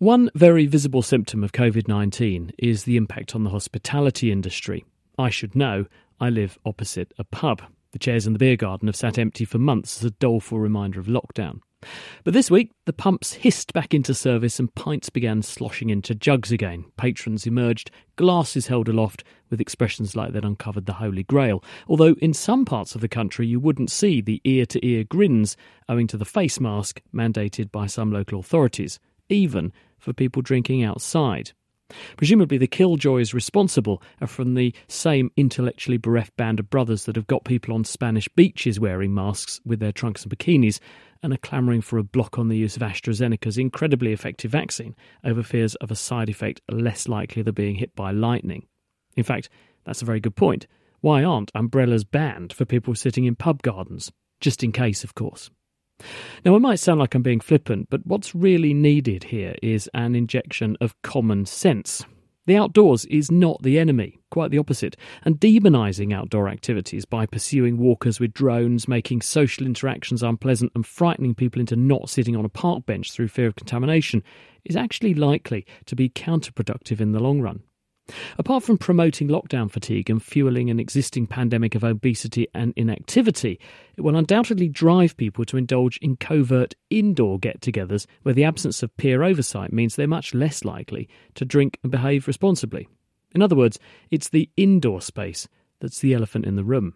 One 0.00 0.30
very 0.34 0.64
visible 0.64 1.02
symptom 1.02 1.44
of 1.44 1.52
COVID 1.52 1.86
19 1.86 2.52
is 2.56 2.84
the 2.84 2.96
impact 2.96 3.34
on 3.34 3.44
the 3.44 3.50
hospitality 3.50 4.32
industry. 4.32 4.86
I 5.18 5.28
should 5.28 5.54
know, 5.54 5.84
I 6.18 6.30
live 6.30 6.58
opposite 6.64 7.12
a 7.18 7.24
pub. 7.24 7.60
The 7.92 7.98
chairs 7.98 8.26
in 8.26 8.32
the 8.32 8.38
beer 8.38 8.56
garden 8.56 8.88
have 8.88 8.96
sat 8.96 9.18
empty 9.18 9.44
for 9.44 9.58
months 9.58 9.98
as 9.98 10.06
a 10.06 10.12
doleful 10.12 10.58
reminder 10.58 11.00
of 11.00 11.06
lockdown. 11.06 11.60
But 12.24 12.32
this 12.32 12.50
week, 12.50 12.70
the 12.86 12.94
pumps 12.94 13.34
hissed 13.34 13.74
back 13.74 13.92
into 13.92 14.14
service 14.14 14.58
and 14.58 14.74
pints 14.74 15.10
began 15.10 15.42
sloshing 15.42 15.90
into 15.90 16.14
jugs 16.14 16.50
again. 16.50 16.86
Patrons 16.96 17.46
emerged, 17.46 17.90
glasses 18.16 18.68
held 18.68 18.88
aloft, 18.88 19.22
with 19.50 19.60
expressions 19.60 20.16
like 20.16 20.32
they'd 20.32 20.46
uncovered 20.46 20.86
the 20.86 20.94
Holy 20.94 21.24
Grail. 21.24 21.62
Although 21.88 22.14
in 22.22 22.32
some 22.32 22.64
parts 22.64 22.94
of 22.94 23.02
the 23.02 23.08
country 23.08 23.46
you 23.46 23.60
wouldn't 23.60 23.90
see 23.90 24.22
the 24.22 24.40
ear 24.44 24.64
to 24.64 24.86
ear 24.86 25.04
grins 25.04 25.58
owing 25.90 26.06
to 26.06 26.16
the 26.16 26.24
face 26.24 26.58
mask 26.58 27.02
mandated 27.12 27.70
by 27.70 27.86
some 27.86 28.10
local 28.10 28.40
authorities, 28.40 28.98
even 29.30 29.72
for 29.98 30.12
people 30.12 30.42
drinking 30.42 30.82
outside. 30.82 31.52
Presumably, 32.16 32.58
the 32.58 32.66
killjoys 32.66 33.34
responsible 33.34 34.02
are 34.20 34.26
from 34.26 34.54
the 34.54 34.74
same 34.88 35.30
intellectually 35.36 35.96
bereft 35.96 36.36
band 36.36 36.60
of 36.60 36.70
brothers 36.70 37.04
that 37.04 37.16
have 37.16 37.26
got 37.26 37.44
people 37.44 37.74
on 37.74 37.84
Spanish 37.84 38.28
beaches 38.28 38.78
wearing 38.78 39.14
masks 39.14 39.60
with 39.64 39.80
their 39.80 39.92
trunks 39.92 40.22
and 40.22 40.36
bikinis 40.36 40.78
and 41.22 41.32
are 41.32 41.38
clamouring 41.38 41.80
for 41.80 41.98
a 41.98 42.04
block 42.04 42.38
on 42.38 42.48
the 42.48 42.56
use 42.56 42.76
of 42.76 42.82
AstraZeneca's 42.82 43.58
incredibly 43.58 44.12
effective 44.12 44.50
vaccine 44.50 44.94
over 45.24 45.42
fears 45.42 45.74
of 45.76 45.90
a 45.90 45.96
side 45.96 46.28
effect 46.28 46.60
less 46.70 47.08
likely 47.08 47.42
than 47.42 47.54
being 47.54 47.74
hit 47.74 47.94
by 47.94 48.10
lightning. 48.10 48.66
In 49.16 49.24
fact, 49.24 49.48
that's 49.84 50.02
a 50.02 50.06
very 50.06 50.20
good 50.20 50.36
point. 50.36 50.66
Why 51.00 51.24
aren't 51.24 51.50
umbrellas 51.54 52.04
banned 52.04 52.52
for 52.52 52.64
people 52.64 52.94
sitting 52.94 53.24
in 53.24 53.34
pub 53.34 53.62
gardens? 53.62 54.12
Just 54.40 54.62
in 54.62 54.72
case, 54.72 55.04
of 55.04 55.14
course. 55.14 55.50
Now, 56.44 56.56
it 56.56 56.60
might 56.60 56.80
sound 56.80 57.00
like 57.00 57.14
I'm 57.14 57.22
being 57.22 57.40
flippant, 57.40 57.88
but 57.90 58.06
what's 58.06 58.34
really 58.34 58.74
needed 58.74 59.24
here 59.24 59.54
is 59.62 59.88
an 59.94 60.14
injection 60.14 60.76
of 60.80 61.00
common 61.02 61.46
sense. 61.46 62.04
The 62.46 62.56
outdoors 62.56 63.04
is 63.04 63.30
not 63.30 63.62
the 63.62 63.78
enemy, 63.78 64.18
quite 64.30 64.50
the 64.50 64.58
opposite, 64.58 64.96
and 65.24 65.38
demonising 65.38 66.12
outdoor 66.12 66.48
activities 66.48 67.04
by 67.04 67.26
pursuing 67.26 67.76
walkers 67.76 68.18
with 68.18 68.32
drones, 68.32 68.88
making 68.88 69.20
social 69.20 69.66
interactions 69.66 70.22
unpleasant, 70.22 70.72
and 70.74 70.84
frightening 70.84 71.34
people 71.34 71.60
into 71.60 71.76
not 71.76 72.10
sitting 72.10 72.34
on 72.34 72.44
a 72.44 72.48
park 72.48 72.86
bench 72.86 73.12
through 73.12 73.28
fear 73.28 73.46
of 73.46 73.56
contamination 73.56 74.24
is 74.64 74.74
actually 74.74 75.14
likely 75.14 75.66
to 75.86 75.94
be 75.94 76.08
counterproductive 76.08 77.00
in 77.00 77.12
the 77.12 77.20
long 77.20 77.40
run. 77.40 77.62
Apart 78.38 78.62
from 78.62 78.78
promoting 78.78 79.28
lockdown 79.28 79.70
fatigue 79.70 80.10
and 80.10 80.22
fueling 80.22 80.70
an 80.70 80.80
existing 80.80 81.26
pandemic 81.26 81.74
of 81.74 81.84
obesity 81.84 82.46
and 82.54 82.72
inactivity, 82.76 83.58
it 83.96 84.02
will 84.02 84.16
undoubtedly 84.16 84.68
drive 84.68 85.16
people 85.16 85.44
to 85.44 85.56
indulge 85.56 85.98
in 85.98 86.16
covert 86.16 86.74
indoor 86.90 87.38
get 87.38 87.60
togethers 87.60 88.06
where 88.22 88.34
the 88.34 88.44
absence 88.44 88.82
of 88.82 88.96
peer 88.96 89.22
oversight 89.22 89.72
means 89.72 89.96
they're 89.96 90.06
much 90.06 90.34
less 90.34 90.64
likely 90.64 91.08
to 91.34 91.44
drink 91.44 91.78
and 91.82 91.92
behave 91.92 92.26
responsibly. 92.26 92.88
In 93.34 93.42
other 93.42 93.56
words, 93.56 93.78
it's 94.10 94.28
the 94.28 94.50
indoor 94.56 95.00
space 95.00 95.48
that's 95.80 96.00
the 96.00 96.14
elephant 96.14 96.44
in 96.44 96.56
the 96.56 96.64
room. 96.64 96.94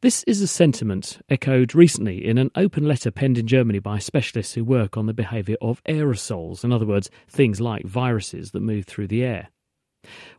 This 0.00 0.24
is 0.24 0.40
a 0.40 0.46
sentiment 0.46 1.20
echoed 1.28 1.74
recently 1.74 2.26
in 2.26 2.38
an 2.38 2.50
open 2.56 2.88
letter 2.88 3.10
penned 3.10 3.38
in 3.38 3.46
Germany 3.46 3.78
by 3.78 3.98
specialists 3.98 4.54
who 4.54 4.64
work 4.64 4.96
on 4.96 5.06
the 5.06 5.14
behaviour 5.14 5.56
of 5.60 5.84
aerosols, 5.84 6.64
in 6.64 6.72
other 6.72 6.86
words, 6.86 7.10
things 7.28 7.60
like 7.60 7.84
viruses 7.84 8.52
that 8.52 8.60
move 8.60 8.86
through 8.86 9.08
the 9.08 9.22
air. 9.22 9.50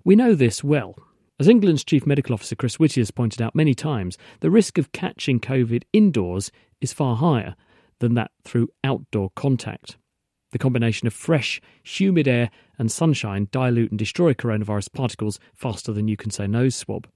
We 0.06 0.18
know 0.18 0.36
this 0.36 0.62
well. 0.62 0.96
As 1.40 1.48
England's 1.48 1.86
Chief 1.86 2.06
Medical 2.06 2.34
Officer 2.34 2.58
Chris 2.58 2.78
Whitty 2.78 3.00
has 3.00 3.10
pointed 3.10 3.42
out 3.42 3.56
many 3.56 3.74
times, 3.74 4.18
the 4.42 4.52
risk 4.52 4.78
of 4.78 4.92
catching 4.92 5.40
COVID 5.40 5.84
indoors 5.94 6.52
is 6.82 6.92
far 6.92 7.16
higher 7.16 7.56
than 8.00 8.14
that 8.16 8.32
through 8.44 8.68
outdoor 8.84 9.30
contact. 9.38 9.96
The 10.52 10.60
combination 10.60 11.08
of 11.08 11.14
fresh, 11.14 11.62
humid 11.84 12.28
air 12.28 12.52
and 12.78 12.92
sunshine 12.92 13.48
dilute 13.50 13.92
and 13.92 13.98
destroy 13.98 14.34
coronavirus 14.34 14.92
particles 14.92 15.40
faster 15.54 15.94
than 15.94 16.10
you 16.10 16.18
can 16.18 16.32
say 16.32 16.48
nose 16.48 16.76
swab. 16.76 17.08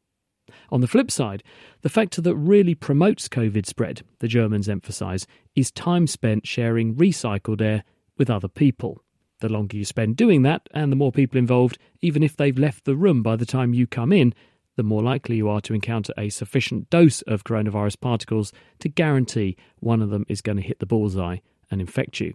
On 0.69 0.79
the 0.79 0.87
flip 0.87 1.11
side, 1.11 1.43
the 1.81 1.89
factor 1.89 2.21
that 2.21 2.35
really 2.37 2.73
promotes 2.73 3.27
COVID 3.27 3.65
spread, 3.65 4.01
the 4.19 4.29
Germans 4.29 4.69
emphasise, 4.69 5.27
is 5.55 5.71
time 5.71 6.07
spent 6.07 6.47
sharing 6.47 6.95
recycled 6.95 7.61
air 7.61 7.83
with 8.17 8.29
other 8.29 8.47
people. 8.47 9.03
The 9.39 9.49
longer 9.49 9.77
you 9.77 9.85
spend 9.85 10.17
doing 10.17 10.41
that, 10.43 10.67
and 10.71 10.91
the 10.91 10.95
more 10.95 11.11
people 11.11 11.37
involved, 11.37 11.77
even 12.01 12.23
if 12.23 12.35
they've 12.35 12.57
left 12.57 12.85
the 12.85 12.95
room 12.95 13.21
by 13.21 13.35
the 13.35 13.45
time 13.45 13.73
you 13.73 13.85
come 13.85 14.11
in, 14.11 14.33
the 14.77 14.83
more 14.83 15.01
likely 15.01 15.35
you 15.35 15.49
are 15.49 15.61
to 15.61 15.73
encounter 15.73 16.13
a 16.17 16.29
sufficient 16.29 16.89
dose 16.89 17.21
of 17.23 17.43
coronavirus 17.43 17.99
particles 17.99 18.53
to 18.79 18.89
guarantee 18.89 19.57
one 19.79 20.01
of 20.01 20.09
them 20.09 20.25
is 20.27 20.41
going 20.41 20.57
to 20.57 20.63
hit 20.63 20.79
the 20.79 20.85
bullseye 20.85 21.37
and 21.69 21.81
infect 21.81 22.19
you. 22.19 22.33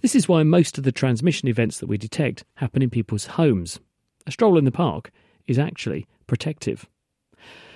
This 0.00 0.14
is 0.14 0.28
why 0.28 0.42
most 0.42 0.78
of 0.78 0.84
the 0.84 0.92
transmission 0.92 1.48
events 1.48 1.78
that 1.78 1.86
we 1.86 1.98
detect 1.98 2.44
happen 2.56 2.82
in 2.82 2.90
people's 2.90 3.26
homes. 3.26 3.80
A 4.26 4.32
stroll 4.32 4.58
in 4.58 4.64
the 4.64 4.72
park 4.72 5.10
is 5.46 5.58
actually 5.58 6.06
protective. 6.26 6.86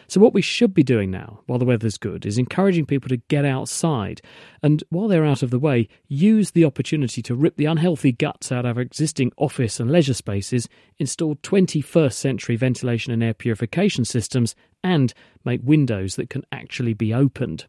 So, 0.09 0.21
what 0.21 0.35
we 0.35 0.43
should 0.43 0.73
be 0.73 0.83
doing 0.83 1.11
now, 1.11 1.41
while 1.47 1.59
the 1.59 1.65
weather's 1.65 1.99
good, 1.99 2.25
is 2.25 2.39
encouraging 2.39 2.87
people 2.87 3.09
to 3.09 3.17
get 3.17 3.45
outside 3.45 4.23
and, 4.63 4.83
while 4.89 5.09
they're 5.09 5.25
out 5.25 5.43
of 5.43 5.51
the 5.51 5.59
way, 5.59 5.89
use 6.07 6.53
the 6.53 6.65
opportunity 6.65 7.23
to 7.23 7.35
rip 7.35 7.57
the 7.57 7.65
unhealthy 7.65 8.13
guts 8.13 8.53
out 8.53 8.65
of 8.65 8.77
our 8.77 8.83
existing 8.83 9.33
office 9.37 9.81
and 9.81 9.91
leisure 9.91 10.15
spaces, 10.15 10.69
install 10.99 11.37
21st 11.37 12.13
century 12.13 12.57
ventilation 12.57 13.13
and 13.13 13.23
air 13.23 13.35
purification 13.35 14.05
systems, 14.05 14.55
and 14.85 15.13
make 15.45 15.61
windows 15.65 16.17
that 16.17 16.31
can 16.31 16.45
actually 16.53 16.95
be 16.95 17.13
opened. 17.13 17.67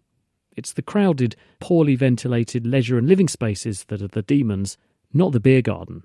It's 0.56 0.74
the 0.74 0.82
crowded, 0.82 1.36
poorly 1.60 1.96
ventilated 1.96 2.66
leisure 2.66 2.98
and 2.98 3.08
living 3.08 3.28
spaces 3.28 3.86
that 3.86 4.02
are 4.02 4.08
the 4.08 4.24
demons, 4.24 4.78
not 5.14 5.32
the 5.32 5.40
beer 5.40 5.62
garden. 5.62 6.04